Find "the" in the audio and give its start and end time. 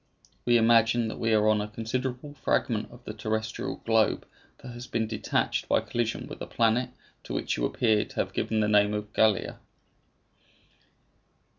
3.05-3.13, 8.61-8.67